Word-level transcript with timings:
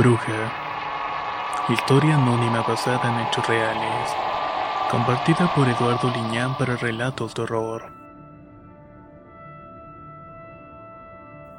Bruja. 0.00 0.50
Historia 1.68 2.16
anónima 2.16 2.62
basada 2.62 3.12
en 3.12 3.26
hechos 3.26 3.46
reales. 3.46 4.10
Compartida 4.90 5.52
por 5.54 5.68
Eduardo 5.68 6.10
Liñán 6.10 6.56
para 6.56 6.76
relatos 6.76 7.34
de 7.34 7.42
horror. 7.42 7.92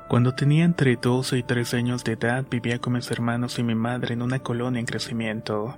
Cuando 0.08 0.34
tenía 0.34 0.66
entre 0.66 0.96
12 0.96 1.38
y 1.38 1.44
13 1.44 1.78
años 1.78 2.04
de 2.04 2.14
edad 2.14 2.44
vivía 2.50 2.80
con 2.80 2.94
mis 2.94 3.12
hermanos 3.12 3.60
y 3.60 3.64
mi 3.64 3.76
madre 3.76 4.16
en 4.16 4.24
una 4.24 4.40
colonia 4.40 4.80
en 4.80 4.88
crecimiento. 4.88 5.78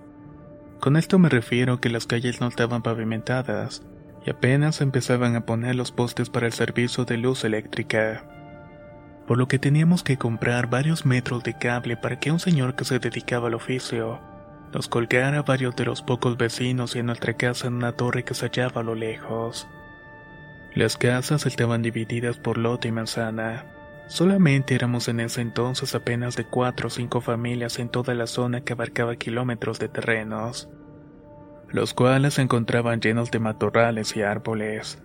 Con 0.80 0.96
esto 0.96 1.20
me 1.20 1.28
refiero 1.28 1.82
que 1.82 1.90
las 1.90 2.08
calles 2.08 2.40
no 2.40 2.48
estaban 2.48 2.82
pavimentadas 2.82 3.84
y 4.26 4.30
apenas 4.30 4.80
empezaban 4.80 5.36
a 5.36 5.46
poner 5.46 5.76
los 5.76 5.92
postes 5.92 6.30
para 6.30 6.46
el 6.46 6.54
servicio 6.54 7.04
de 7.04 7.18
luz 7.18 7.44
eléctrica 7.44 8.24
por 9.28 9.38
lo 9.38 9.48
que 9.48 9.60
teníamos 9.60 10.04
que 10.04 10.18
comprar 10.18 10.70
varios 10.70 11.06
metros 11.06 11.44
de 11.44 11.58
cable 11.58 11.98
para 11.98 12.20
que 12.20 12.32
un 12.32 12.40
señor 12.40 12.76
que 12.76 12.86
se 12.86 13.00
dedicaba 13.00 13.48
al 13.48 13.54
oficio 13.54 14.20
nos 14.74 14.88
colgara 14.88 15.44
varios 15.44 15.76
de 15.76 15.86
los 15.86 16.02
pocos 16.02 16.36
vecinos 16.36 16.96
y 16.96 17.00
en 17.00 17.06
nuestra 17.06 17.34
casa 17.34 17.68
en 17.68 17.76
una 17.76 17.92
torre 17.92 18.24
que 18.24 18.34
se 18.34 18.48
hallaba 18.48 18.82
a 18.82 18.84
lo 18.84 18.96
lejos. 18.96 19.68
Las 20.74 20.98
casas 20.98 21.46
estaban 21.46 21.84
divididas 21.84 22.38
por 22.38 22.58
lote 22.58 22.88
y 22.88 22.92
manzana. 22.92 23.66
Solamente 24.08 24.74
éramos 24.74 25.08
en 25.08 25.20
ese 25.20 25.42
entonces 25.42 25.94
apenas 25.94 26.36
de 26.36 26.46
cuatro 26.46 26.88
o 26.88 26.90
cinco 26.90 27.22
familias 27.22 27.78
en 27.78 27.90
toda 27.90 28.16
la 28.16 28.26
zona 28.26 28.62
que 28.62 28.74
abarcaba 28.74 29.16
kilómetros 29.16 29.78
de 29.78 29.90
terrenos, 29.90 30.68
los 31.70 31.94
cuales 31.94 32.34
se 32.34 32.42
encontraban 32.42 33.00
llenos 33.00 33.30
de 33.30 33.40
matorrales 33.40 34.16
y 34.18 34.24
árboles. 34.24 35.00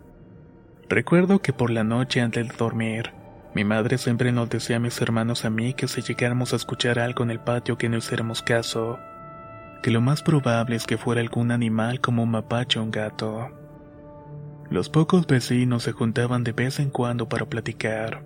Recuerdo 0.88 1.40
que 1.40 1.52
por 1.52 1.70
la 1.70 1.84
noche 1.84 2.22
antes 2.22 2.48
de 2.48 2.56
dormir, 2.56 3.12
mi 3.54 3.64
madre 3.64 3.98
siempre 3.98 4.30
nos 4.30 4.50
decía 4.50 4.76
a 4.76 4.80
mis 4.80 5.00
hermanos 5.00 5.44
a 5.44 5.50
mí 5.50 5.74
que 5.74 5.88
si 5.88 6.02
llegáramos 6.02 6.52
a 6.52 6.56
escuchar 6.56 6.98
algo 6.98 7.24
en 7.24 7.30
el 7.30 7.40
patio 7.40 7.78
que 7.78 7.88
no 7.88 7.96
hiciéramos 7.96 8.42
caso, 8.42 8.98
que 9.82 9.90
lo 9.90 10.00
más 10.00 10.22
probable 10.22 10.76
es 10.76 10.86
que 10.86 10.98
fuera 10.98 11.20
algún 11.20 11.50
animal 11.50 12.00
como 12.00 12.22
un 12.22 12.30
mapache 12.30 12.78
o 12.78 12.82
un 12.82 12.90
gato. 12.90 13.50
Los 14.70 14.90
pocos 14.90 15.26
vecinos 15.26 15.84
se 15.84 15.92
juntaban 15.92 16.44
de 16.44 16.52
vez 16.52 16.78
en 16.78 16.90
cuando 16.90 17.28
para 17.28 17.46
platicar. 17.46 18.22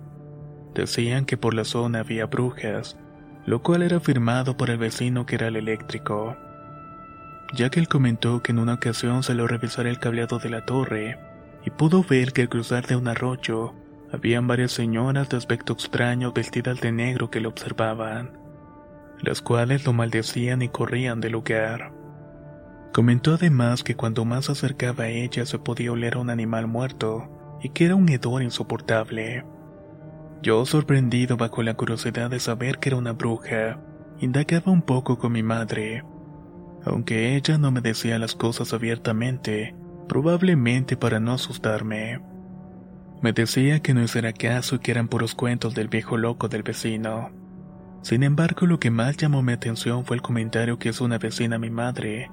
Decían 0.73 1.25
que 1.25 1.37
por 1.37 1.53
la 1.53 1.63
zona 1.63 1.99
había 1.99 2.25
brujas, 2.25 2.97
lo 3.45 3.61
cual 3.61 3.83
era 3.83 3.97
afirmado 3.97 4.57
por 4.57 4.69
el 4.69 4.77
vecino 4.77 5.25
que 5.25 5.35
era 5.35 5.47
el 5.47 5.55
eléctrico, 5.55 6.35
ya 7.53 7.69
que 7.69 7.79
él 7.79 7.87
comentó 7.87 8.41
que 8.41 8.51
en 8.51 8.59
una 8.59 8.73
ocasión 8.73 9.23
salió 9.23 9.45
a 9.45 9.47
revisar 9.47 9.87
el 9.87 9.99
cableado 9.99 10.39
de 10.39 10.49
la 10.49 10.65
torre 10.65 11.19
y 11.65 11.69
pudo 11.69 12.03
ver 12.03 12.33
que 12.33 12.41
al 12.41 12.49
cruzar 12.49 12.87
de 12.87 12.95
un 12.95 13.07
arroyo 13.07 13.73
habían 14.13 14.47
varias 14.47 14.71
señoras 14.71 15.27
de 15.29 15.37
aspecto 15.37 15.73
extraño 15.73 16.31
vestidas 16.33 16.79
de 16.79 16.91
negro 16.91 17.31
que 17.31 17.41
lo 17.41 17.49
observaban, 17.49 18.37
las 19.19 19.41
cuales 19.41 19.85
lo 19.85 19.93
maldecían 19.93 20.61
y 20.61 20.69
corrían 20.69 21.19
del 21.19 21.31
lugar. 21.31 21.91
Comentó 22.93 23.33
además 23.33 23.83
que 23.83 23.95
cuando 23.95 24.23
más 24.23 24.45
se 24.45 24.51
acercaba 24.51 25.05
a 25.05 25.09
ella 25.09 25.47
se 25.47 25.57
podía 25.57 25.91
oler 25.91 26.13
a 26.13 26.19
un 26.19 26.29
animal 26.29 26.67
muerto 26.67 27.57
y 27.63 27.69
que 27.69 27.85
era 27.85 27.95
un 27.95 28.07
hedor 28.07 28.43
insoportable. 28.43 29.45
Yo, 30.43 30.63
sorprendido 30.67 31.35
bajo 31.35 31.63
la 31.63 31.73
curiosidad 31.73 32.29
de 32.29 32.39
saber 32.39 32.77
que 32.77 32.89
era 32.89 32.97
una 32.97 33.13
bruja, 33.13 33.79
indagaba 34.19 34.71
un 34.71 34.83
poco 34.83 35.17
con 35.17 35.31
mi 35.31 35.41
madre. 35.41 36.03
Aunque 36.85 37.35
ella 37.35 37.57
no 37.57 37.71
me 37.71 37.81
decía 37.81 38.19
las 38.19 38.35
cosas 38.35 38.73
abiertamente, 38.73 39.75
probablemente 40.07 40.97
para 40.97 41.19
no 41.19 41.31
asustarme. 41.33 42.32
Me 43.23 43.31
decía 43.31 43.79
que 43.79 43.93
no 43.93 44.03
hiciera 44.03 44.33
caso 44.33 44.75
y 44.75 44.79
que 44.79 44.91
eran 44.91 45.07
puros 45.07 45.33
cuentos 45.33 45.73
del 45.73 45.87
viejo 45.87 46.17
loco 46.17 46.49
del 46.49 46.61
vecino. 46.61 47.31
Sin 48.01 48.21
embargo, 48.21 48.67
lo 48.67 48.81
que 48.81 48.91
más 48.91 49.15
llamó 49.15 49.41
mi 49.41 49.53
atención 49.53 50.03
fue 50.03 50.17
el 50.17 50.21
comentario 50.21 50.77
que 50.77 50.89
hizo 50.89 51.05
una 51.05 51.19
vecina 51.19 51.55
a 51.55 51.59
mi 51.59 51.69
madre. 51.69 52.29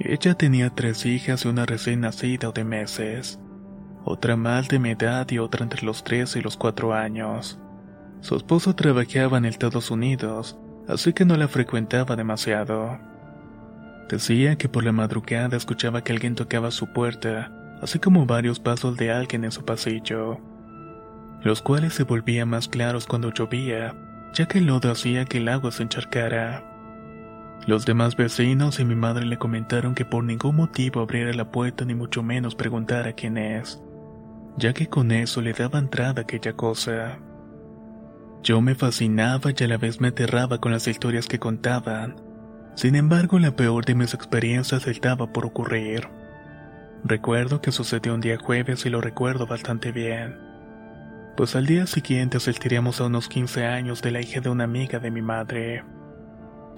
Ella 0.00 0.34
tenía 0.34 0.70
tres 0.70 1.06
hijas 1.06 1.44
y 1.44 1.48
una 1.48 1.66
recién 1.66 2.00
nacida 2.00 2.50
de 2.50 2.64
meses, 2.64 3.38
otra 4.04 4.34
más 4.34 4.66
de 4.68 4.80
mi 4.80 4.90
edad 4.90 5.30
y 5.30 5.38
otra 5.38 5.62
entre 5.62 5.86
los 5.86 6.02
tres 6.02 6.34
y 6.34 6.40
los 6.40 6.56
cuatro 6.56 6.92
años. 6.92 7.60
Su 8.22 8.34
esposo 8.34 8.74
trabajaba 8.74 9.38
en 9.38 9.44
Estados 9.44 9.92
Unidos, 9.92 10.58
así 10.88 11.12
que 11.12 11.24
no 11.24 11.36
la 11.36 11.46
frecuentaba 11.46 12.16
demasiado. 12.16 12.98
Decía 14.08 14.56
que 14.56 14.68
por 14.68 14.82
la 14.82 14.90
madrugada 14.90 15.56
escuchaba 15.56 16.02
que 16.02 16.12
alguien 16.12 16.34
tocaba 16.34 16.72
su 16.72 16.92
puerta 16.92 17.61
así 17.82 17.98
como 17.98 18.24
varios 18.26 18.60
pasos 18.60 18.96
de 18.96 19.10
alguien 19.10 19.44
en 19.44 19.50
su 19.50 19.64
pasillo, 19.64 20.38
los 21.42 21.60
cuales 21.60 21.94
se 21.94 22.04
volvían 22.04 22.48
más 22.48 22.68
claros 22.68 23.06
cuando 23.06 23.32
llovía, 23.32 23.94
ya 24.32 24.46
que 24.46 24.58
el 24.58 24.66
lodo 24.66 24.92
hacía 24.92 25.24
que 25.24 25.38
el 25.38 25.48
agua 25.48 25.72
se 25.72 25.82
encharcara. 25.82 26.64
Los 27.66 27.84
demás 27.84 28.16
vecinos 28.16 28.78
y 28.78 28.84
mi 28.84 28.94
madre 28.94 29.26
le 29.26 29.36
comentaron 29.36 29.94
que 29.94 30.04
por 30.04 30.22
ningún 30.22 30.56
motivo 30.56 31.00
abriera 31.00 31.32
la 31.32 31.50
puerta 31.50 31.84
ni 31.84 31.94
mucho 31.94 32.22
menos 32.22 32.54
preguntara 32.54 33.12
quién 33.12 33.36
es, 33.36 33.82
ya 34.56 34.72
que 34.72 34.88
con 34.88 35.10
eso 35.10 35.42
le 35.42 35.52
daba 35.52 35.80
entrada 35.80 36.20
a 36.20 36.22
aquella 36.22 36.54
cosa. 36.54 37.18
Yo 38.44 38.60
me 38.60 38.76
fascinaba 38.76 39.50
y 39.56 39.64
a 39.64 39.68
la 39.68 39.76
vez 39.76 40.00
me 40.00 40.08
aterraba 40.08 40.58
con 40.58 40.72
las 40.72 40.86
historias 40.86 41.26
que 41.26 41.38
contaban. 41.38 42.16
Sin 42.74 42.94
embargo, 42.94 43.38
la 43.38 43.54
peor 43.54 43.84
de 43.84 43.94
mis 43.94 44.14
experiencias 44.14 44.86
estaba 44.86 45.32
por 45.32 45.46
ocurrir. 45.46 46.08
Recuerdo 47.04 47.60
que 47.60 47.72
sucedió 47.72 48.14
un 48.14 48.20
día 48.20 48.38
jueves 48.38 48.86
y 48.86 48.90
lo 48.90 49.00
recuerdo 49.00 49.46
bastante 49.46 49.90
bien. 49.90 50.38
Pues 51.36 51.56
al 51.56 51.66
día 51.66 51.86
siguiente 51.86 52.36
asistiríamos 52.36 53.00
a 53.00 53.06
unos 53.06 53.28
15 53.28 53.66
años 53.66 54.02
de 54.02 54.12
la 54.12 54.20
hija 54.20 54.40
de 54.40 54.50
una 54.50 54.64
amiga 54.64 55.00
de 55.00 55.10
mi 55.10 55.22
madre. 55.22 55.84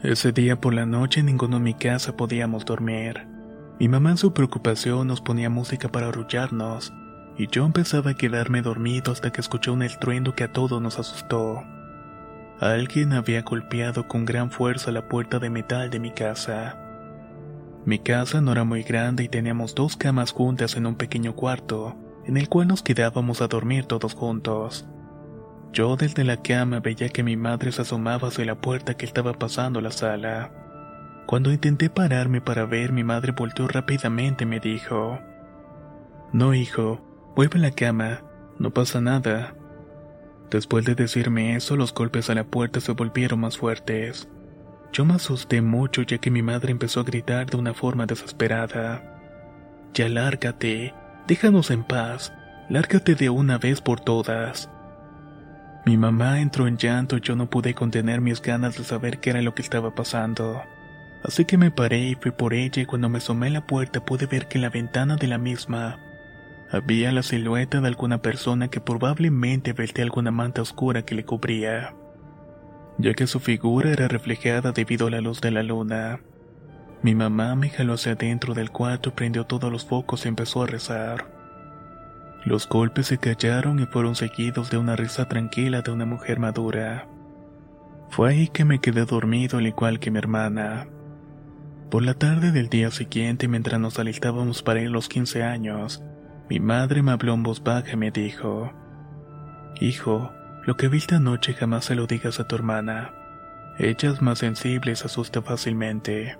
Ese 0.02 0.32
día 0.32 0.60
por 0.60 0.72
la 0.72 0.86
noche 0.86 1.22
ninguno 1.22 1.58
en 1.58 1.62
mi 1.62 1.74
casa 1.74 2.16
podíamos 2.16 2.64
dormir. 2.64 3.26
Mi 3.78 3.88
mamá 3.88 4.12
en 4.12 4.16
su 4.16 4.32
preocupación 4.32 5.08
nos 5.08 5.20
ponía 5.20 5.50
música 5.50 5.88
para 5.88 6.08
arrullarnos, 6.08 6.92
y 7.36 7.48
yo 7.48 7.66
empezaba 7.66 8.12
a 8.12 8.14
quedarme 8.14 8.62
dormido 8.62 9.12
hasta 9.12 9.30
que 9.30 9.40
escuché 9.40 9.70
un 9.70 9.82
estruendo 9.82 10.34
que 10.34 10.44
a 10.44 10.52
todos 10.52 10.80
nos 10.80 10.98
asustó. 10.98 11.64
Alguien 12.60 13.12
había 13.12 13.42
golpeado 13.42 14.06
con 14.06 14.24
gran 14.24 14.50
fuerza 14.50 14.92
la 14.92 15.08
puerta 15.08 15.38
de 15.40 15.50
metal 15.50 15.90
de 15.90 15.98
mi 15.98 16.12
casa. 16.12 16.78
Mi 17.86 17.98
casa 17.98 18.40
no 18.40 18.52
era 18.52 18.64
muy 18.64 18.82
grande 18.82 19.24
y 19.24 19.28
teníamos 19.28 19.74
dos 19.74 19.96
camas 19.96 20.32
juntas 20.32 20.76
en 20.76 20.86
un 20.86 20.94
pequeño 20.94 21.34
cuarto, 21.36 21.94
en 22.24 22.38
el 22.38 22.48
cual 22.48 22.68
nos 22.68 22.82
quedábamos 22.82 23.42
a 23.42 23.48
dormir 23.48 23.84
todos 23.84 24.14
juntos. 24.14 24.86
Yo 25.72 25.96
desde 25.96 26.24
la 26.24 26.40
cama 26.40 26.80
veía 26.80 27.10
que 27.10 27.22
mi 27.22 27.36
madre 27.36 27.72
se 27.72 27.82
asomaba 27.82 28.28
hacia 28.28 28.46
la 28.46 28.60
puerta 28.60 28.94
que 28.94 29.04
estaba 29.04 29.34
pasando 29.34 29.82
la 29.82 29.90
sala. 29.90 30.50
Cuando 31.26 31.52
intenté 31.52 31.90
pararme 31.90 32.40
para 32.40 32.64
ver, 32.64 32.92
mi 32.92 33.04
madre 33.04 33.32
volteó 33.32 33.68
rápidamente 33.68 34.44
y 34.44 34.46
me 34.46 34.60
dijo, 34.60 35.18
No, 36.32 36.54
hijo, 36.54 37.00
vuelve 37.36 37.58
a 37.58 37.62
la 37.62 37.70
cama, 37.72 38.22
no 38.58 38.70
pasa 38.70 39.00
nada. 39.00 39.54
Después 40.50 40.84
de 40.84 40.94
decirme 40.94 41.56
eso, 41.56 41.76
los 41.76 41.92
golpes 41.92 42.30
a 42.30 42.34
la 42.34 42.44
puerta 42.44 42.80
se 42.80 42.92
volvieron 42.92 43.40
más 43.40 43.58
fuertes. 43.58 44.28
Yo 44.94 45.04
me 45.04 45.14
asusté 45.14 45.60
mucho 45.60 46.02
ya 46.02 46.18
que 46.18 46.30
mi 46.30 46.40
madre 46.40 46.70
empezó 46.70 47.00
a 47.00 47.02
gritar 47.02 47.50
de 47.50 47.56
una 47.56 47.74
forma 47.74 48.06
desesperada. 48.06 49.02
Ya 49.92 50.08
lárgate, 50.08 50.94
déjanos 51.26 51.72
en 51.72 51.82
paz, 51.82 52.32
lárgate 52.68 53.16
de 53.16 53.28
una 53.28 53.58
vez 53.58 53.80
por 53.80 53.98
todas. 53.98 54.70
Mi 55.84 55.96
mamá 55.96 56.40
entró 56.40 56.68
en 56.68 56.78
llanto 56.78 57.16
y 57.16 57.22
yo 57.22 57.34
no 57.34 57.50
pude 57.50 57.74
contener 57.74 58.20
mis 58.20 58.40
ganas 58.40 58.78
de 58.78 58.84
saber 58.84 59.18
qué 59.18 59.30
era 59.30 59.42
lo 59.42 59.52
que 59.52 59.62
estaba 59.62 59.96
pasando. 59.96 60.62
Así 61.24 61.44
que 61.44 61.58
me 61.58 61.72
paré 61.72 61.98
y 61.98 62.14
fui 62.14 62.30
por 62.30 62.54
ella 62.54 62.80
y 62.80 62.86
cuando 62.86 63.08
me 63.08 63.18
asomé 63.18 63.48
a 63.48 63.50
la 63.50 63.66
puerta 63.66 64.04
pude 64.04 64.26
ver 64.26 64.46
que 64.46 64.58
en 64.58 64.62
la 64.62 64.70
ventana 64.70 65.16
de 65.16 65.26
la 65.26 65.38
misma 65.38 65.98
había 66.70 67.10
la 67.10 67.24
silueta 67.24 67.80
de 67.80 67.88
alguna 67.88 68.22
persona 68.22 68.68
que 68.68 68.80
probablemente 68.80 69.72
vestía 69.72 70.04
alguna 70.04 70.30
manta 70.30 70.62
oscura 70.62 71.02
que 71.02 71.16
le 71.16 71.24
cubría, 71.24 71.94
ya 72.98 73.14
que 73.14 73.26
su 73.26 73.40
figura 73.40 73.90
era 73.90 74.08
reflejada 74.08 74.72
debido 74.72 75.08
a 75.08 75.10
la 75.10 75.20
luz 75.20 75.40
de 75.40 75.50
la 75.50 75.62
luna. 75.62 76.20
Mi 77.02 77.14
mamá 77.14 77.54
me 77.54 77.68
jaló 77.68 77.94
hacia 77.94 78.12
adentro 78.12 78.54
del 78.54 78.70
cuarto, 78.70 79.14
prendió 79.14 79.44
todos 79.44 79.70
los 79.70 79.84
focos 79.84 80.24
y 80.24 80.28
empezó 80.28 80.62
a 80.62 80.66
rezar. 80.66 81.26
Los 82.44 82.68
golpes 82.68 83.06
se 83.06 83.18
callaron 83.18 83.80
y 83.80 83.86
fueron 83.86 84.14
seguidos 84.14 84.70
de 84.70 84.78
una 84.78 84.96
risa 84.96 85.28
tranquila 85.28 85.82
de 85.82 85.90
una 85.90 86.06
mujer 86.06 86.38
madura. 86.38 87.06
Fue 88.10 88.30
ahí 88.30 88.48
que 88.48 88.64
me 88.64 88.80
quedé 88.80 89.04
dormido 89.04 89.58
al 89.58 89.66
igual 89.66 89.98
que 89.98 90.10
mi 90.10 90.18
hermana. 90.18 90.86
Por 91.90 92.02
la 92.02 92.14
tarde 92.14 92.52
del 92.52 92.68
día 92.68 92.90
siguiente, 92.90 93.48
mientras 93.48 93.80
nos 93.80 93.98
alistábamos 93.98 94.62
para 94.62 94.80
ir 94.80 94.90
los 94.90 95.08
15 95.08 95.42
años, 95.42 96.02
mi 96.50 96.60
madre 96.60 97.02
me 97.02 97.12
habló 97.12 97.34
en 97.34 97.42
voz 97.42 97.62
baja 97.62 97.92
y 97.92 97.96
me 97.96 98.10
dijo, 98.10 98.72
Hijo, 99.80 100.30
lo 100.66 100.76
que 100.76 100.88
viste 100.88 101.14
anoche 101.14 101.54
jamás 101.54 101.84
se 101.84 101.94
lo 101.94 102.06
digas 102.06 102.40
a 102.40 102.48
tu 102.48 102.54
hermana. 102.56 103.12
Ella 103.78 104.14
más 104.20 104.38
sensible 104.38 104.92
y 104.92 104.96
se 104.96 105.06
asusta 105.06 105.42
fácilmente. 105.42 106.38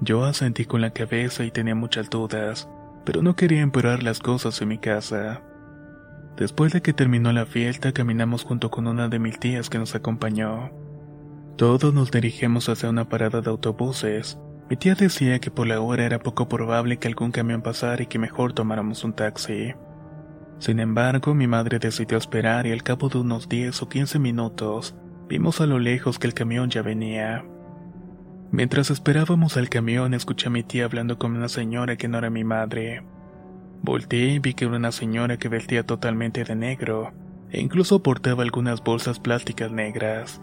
Yo 0.00 0.24
asentí 0.24 0.64
con 0.64 0.80
la 0.80 0.90
cabeza 0.90 1.44
y 1.44 1.50
tenía 1.50 1.74
muchas 1.74 2.10
dudas, 2.10 2.68
pero 3.04 3.22
no 3.22 3.36
quería 3.36 3.60
empeorar 3.60 4.02
las 4.02 4.18
cosas 4.18 4.60
en 4.60 4.68
mi 4.68 4.78
casa. 4.78 5.42
Después 6.36 6.72
de 6.72 6.82
que 6.82 6.92
terminó 6.92 7.32
la 7.32 7.46
fiesta, 7.46 7.92
caminamos 7.92 8.42
junto 8.42 8.70
con 8.70 8.88
una 8.88 9.08
de 9.08 9.20
mis 9.20 9.38
tías 9.38 9.70
que 9.70 9.78
nos 9.78 9.94
acompañó. 9.94 10.72
Todos 11.56 11.94
nos 11.94 12.10
dirigimos 12.10 12.68
hacia 12.68 12.90
una 12.90 13.08
parada 13.08 13.40
de 13.40 13.50
autobuses. 13.50 14.36
Mi 14.68 14.76
tía 14.76 14.96
decía 14.96 15.38
que 15.38 15.52
por 15.52 15.68
la 15.68 15.80
hora 15.80 16.04
era 16.04 16.18
poco 16.18 16.48
probable 16.48 16.96
que 16.96 17.06
algún 17.06 17.30
camión 17.30 17.62
pasara 17.62 18.02
y 18.02 18.06
que 18.06 18.18
mejor 18.18 18.52
tomáramos 18.52 19.04
un 19.04 19.12
taxi. 19.12 19.74
Sin 20.58 20.80
embargo, 20.80 21.34
mi 21.34 21.46
madre 21.46 21.78
decidió 21.78 22.16
esperar 22.16 22.66
y 22.66 22.72
al 22.72 22.82
cabo 22.82 23.08
de 23.08 23.18
unos 23.18 23.48
10 23.48 23.82
o 23.82 23.88
15 23.88 24.18
minutos, 24.18 24.94
vimos 25.28 25.60
a 25.60 25.66
lo 25.66 25.78
lejos 25.78 26.18
que 26.18 26.26
el 26.26 26.34
camión 26.34 26.70
ya 26.70 26.82
venía. 26.82 27.44
Mientras 28.50 28.90
esperábamos 28.90 29.56
al 29.56 29.68
camión, 29.68 30.14
escuché 30.14 30.46
a 30.46 30.50
mi 30.50 30.62
tía 30.62 30.84
hablando 30.84 31.18
con 31.18 31.36
una 31.36 31.48
señora 31.48 31.96
que 31.96 32.08
no 32.08 32.18
era 32.18 32.30
mi 32.30 32.44
madre. 32.44 33.02
Volté 33.82 34.28
y 34.28 34.38
vi 34.38 34.54
que 34.54 34.64
era 34.64 34.76
una 34.76 34.92
señora 34.92 35.38
que 35.38 35.48
vestía 35.48 35.84
totalmente 35.84 36.44
de 36.44 36.54
negro, 36.54 37.12
e 37.50 37.60
incluso 37.60 38.02
portaba 38.02 38.42
algunas 38.42 38.82
bolsas 38.82 39.18
plásticas 39.18 39.70
negras. 39.70 40.40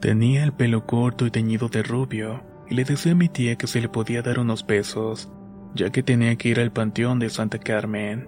Tenía 0.00 0.42
el 0.42 0.52
pelo 0.52 0.86
corto 0.86 1.26
y 1.26 1.30
teñido 1.30 1.68
de 1.68 1.82
rubio, 1.82 2.42
y 2.68 2.74
le 2.74 2.84
decía 2.84 3.12
a 3.12 3.14
mi 3.14 3.28
tía 3.28 3.56
que 3.56 3.66
se 3.66 3.80
le 3.80 3.88
podía 3.88 4.22
dar 4.22 4.38
unos 4.38 4.66
besos, 4.66 5.30
ya 5.74 5.90
que 5.90 6.02
tenía 6.02 6.34
que 6.36 6.48
ir 6.48 6.60
al 6.60 6.72
panteón 6.72 7.18
de 7.18 7.30
Santa 7.30 7.58
Carmen. 7.58 8.26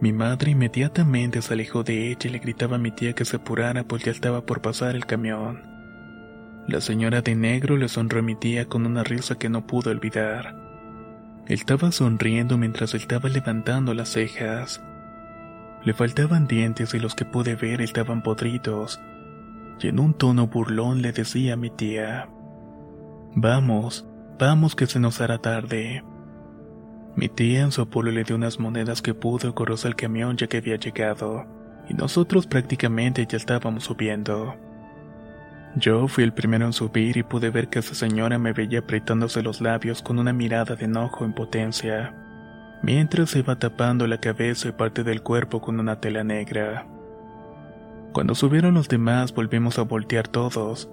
Mi 0.00 0.12
madre 0.12 0.52
inmediatamente 0.52 1.42
se 1.42 1.54
alejó 1.54 1.82
de 1.82 2.10
ella 2.10 2.20
y 2.24 2.28
le 2.28 2.38
gritaba 2.38 2.76
a 2.76 2.78
mi 2.78 2.92
tía 2.92 3.14
que 3.14 3.24
se 3.24 3.36
apurara 3.36 3.82
pues 3.82 4.04
ya 4.04 4.12
estaba 4.12 4.42
por 4.42 4.60
pasar 4.60 4.94
el 4.94 5.06
camión. 5.06 5.62
La 6.68 6.80
señora 6.80 7.20
de 7.20 7.34
negro 7.34 7.76
le 7.76 7.88
sonrió 7.88 8.20
a 8.20 8.22
mi 8.22 8.36
tía 8.36 8.66
con 8.66 8.86
una 8.86 9.02
risa 9.02 9.36
que 9.36 9.48
no 9.48 9.66
pudo 9.66 9.90
olvidar. 9.90 10.54
Estaba 11.48 11.90
sonriendo 11.90 12.58
mientras 12.58 12.94
estaba 12.94 13.28
levantando 13.28 13.94
las 13.94 14.10
cejas. 14.10 14.82
Le 15.82 15.94
faltaban 15.94 16.46
dientes 16.46 16.94
y 16.94 17.00
los 17.00 17.14
que 17.14 17.24
pude 17.24 17.56
ver 17.56 17.80
estaban 17.80 18.22
podridos. 18.22 19.00
Y 19.80 19.88
en 19.88 19.98
un 19.98 20.14
tono 20.14 20.46
burlón 20.46 21.02
le 21.02 21.12
decía 21.12 21.54
a 21.54 21.56
mi 21.56 21.70
tía, 21.70 22.28
Vamos, 23.34 24.06
vamos 24.38 24.76
que 24.76 24.86
se 24.86 25.00
nos 25.00 25.20
hará 25.20 25.38
tarde. 25.38 26.04
Mi 27.18 27.28
tía 27.28 27.62
en 27.62 27.72
su 27.72 27.82
apolo 27.82 28.12
le 28.12 28.22
dio 28.22 28.36
unas 28.36 28.60
monedas 28.60 29.02
que 29.02 29.12
pudo 29.12 29.48
y 29.48 29.52
corrió 29.52 29.74
al 29.82 29.96
camión 29.96 30.36
ya 30.36 30.46
que 30.46 30.58
había 30.58 30.76
llegado, 30.76 31.46
y 31.88 31.94
nosotros 31.94 32.46
prácticamente 32.46 33.26
ya 33.28 33.36
estábamos 33.36 33.82
subiendo. 33.82 34.54
Yo 35.74 36.06
fui 36.06 36.22
el 36.22 36.32
primero 36.32 36.66
en 36.66 36.72
subir 36.72 37.16
y 37.16 37.24
pude 37.24 37.50
ver 37.50 37.66
que 37.66 37.80
esa 37.80 37.96
señora 37.96 38.38
me 38.38 38.52
veía 38.52 38.78
apretándose 38.78 39.42
los 39.42 39.60
labios 39.60 40.00
con 40.00 40.20
una 40.20 40.32
mirada 40.32 40.76
de 40.76 40.84
enojo 40.84 41.24
en 41.24 41.32
potencia, 41.32 42.14
mientras 42.84 43.30
se 43.30 43.40
iba 43.40 43.58
tapando 43.58 44.06
la 44.06 44.20
cabeza 44.20 44.68
y 44.68 44.72
parte 44.72 45.02
del 45.02 45.20
cuerpo 45.20 45.60
con 45.60 45.80
una 45.80 46.00
tela 46.00 46.22
negra. 46.22 46.86
Cuando 48.12 48.36
subieron 48.36 48.74
los 48.74 48.86
demás 48.86 49.34
volvimos 49.34 49.80
a 49.80 49.82
voltear 49.82 50.28
todos, 50.28 50.88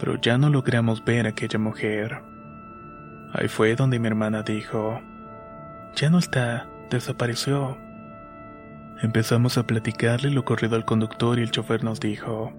pero 0.00 0.20
ya 0.20 0.38
no 0.38 0.50
logramos 0.50 1.04
ver 1.04 1.26
a 1.26 1.28
aquella 1.28 1.60
mujer. 1.60 2.20
Ahí 3.32 3.46
fue 3.46 3.76
donde 3.76 4.00
mi 4.00 4.08
hermana 4.08 4.42
dijo, 4.42 5.00
ya 5.94 6.10
no 6.10 6.18
está, 6.18 6.68
desapareció. 6.90 7.76
Empezamos 9.02 9.58
a 9.58 9.66
platicarle 9.66 10.30
lo 10.30 10.40
ocurrido 10.40 10.76
al 10.76 10.84
conductor 10.84 11.38
y 11.38 11.42
el 11.42 11.50
chofer 11.50 11.84
nos 11.84 12.00
dijo, 12.00 12.52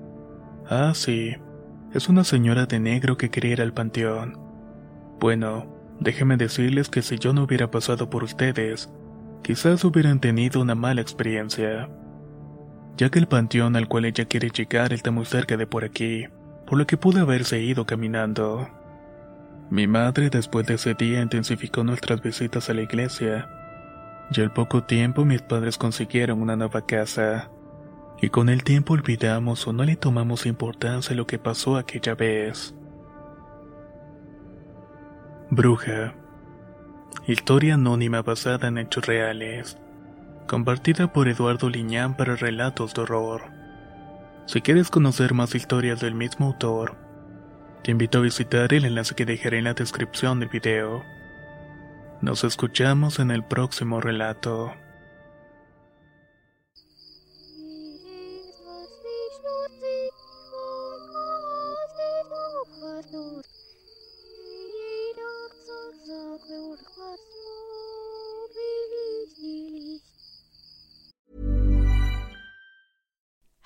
ah, 0.69 0.93
sí, 0.95 1.35
es 1.93 2.07
una 2.07 2.23
señora 2.23 2.65
de 2.65 2.79
negro 2.79 3.17
que 3.17 3.29
quería 3.29 3.53
ir 3.53 3.61
al 3.61 3.73
panteón. 3.73 4.37
Bueno, 5.19 5.65
déjenme 5.99 6.37
decirles 6.37 6.87
que 6.89 7.01
si 7.01 7.17
yo 7.17 7.33
no 7.33 7.43
hubiera 7.43 7.71
pasado 7.71 8.09
por 8.09 8.23
ustedes, 8.23 8.89
quizás 9.43 9.83
hubieran 9.83 10.19
tenido 10.19 10.61
una 10.61 10.75
mala 10.75 11.01
experiencia. 11.01 11.89
Ya 12.95 13.09
que 13.09 13.19
el 13.19 13.27
panteón 13.27 13.75
al 13.75 13.87
cual 13.87 14.05
ella 14.05 14.25
quiere 14.25 14.49
llegar 14.49 14.93
está 14.93 15.11
muy 15.11 15.25
cerca 15.25 15.57
de 15.57 15.67
por 15.67 15.83
aquí, 15.83 16.27
por 16.65 16.77
lo 16.77 16.87
que 16.87 16.97
pude 16.97 17.19
haberse 17.19 17.61
ido 17.61 17.85
caminando. 17.85 18.78
Mi 19.69 19.87
madre 19.87 20.29
después 20.29 20.65
de 20.65 20.75
ese 20.75 20.95
día 20.95 21.21
intensificó 21.21 21.83
nuestras 21.83 22.21
visitas 22.21 22.69
a 22.69 22.73
la 22.73 22.81
iglesia, 22.81 23.49
y 24.31 24.41
al 24.41 24.51
poco 24.51 24.83
tiempo 24.83 25.25
mis 25.25 25.41
padres 25.41 25.77
consiguieron 25.77 26.41
una 26.41 26.55
nueva 26.55 26.85
casa 26.85 27.49
y 28.21 28.29
con 28.29 28.49
el 28.49 28.63
tiempo 28.63 28.93
olvidamos 28.93 29.65
o 29.67 29.73
no 29.73 29.83
le 29.83 29.95
tomamos 29.95 30.45
importancia 30.45 31.15
lo 31.15 31.25
que 31.25 31.39
pasó 31.39 31.77
aquella 31.77 32.15
vez. 32.15 32.75
Bruja. 35.49 36.13
Historia 37.27 37.75
anónima 37.75 38.21
basada 38.21 38.67
en 38.67 38.77
hechos 38.77 39.05
reales. 39.05 39.77
Compartida 40.47 41.13
por 41.13 41.27
Eduardo 41.27 41.69
Liñán 41.69 42.17
para 42.17 42.35
relatos 42.35 42.93
de 42.93 43.01
horror. 43.01 43.43
Si 44.45 44.61
quieres 44.61 44.89
conocer 44.89 45.33
más 45.33 45.55
historias 45.55 46.01
del 46.01 46.15
mismo 46.15 46.47
autor, 46.47 46.97
te 47.83 47.91
invito 47.91 48.17
a 48.17 48.21
visitar 48.21 48.73
el 48.73 48.85
enlace 48.85 49.15
que 49.15 49.25
dejaré 49.25 49.59
en 49.59 49.63
la 49.65 49.73
descripción 49.73 50.39
del 50.39 50.49
video. 50.49 51.05
Nos 52.21 52.43
escuchamos 52.43 53.19
en 53.19 53.31
el 53.31 53.43
próximo 53.43 54.01
relato. 54.01 54.73